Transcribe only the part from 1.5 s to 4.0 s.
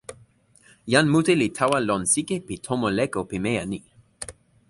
tawa lon sike pi tomo leko pimeja ni.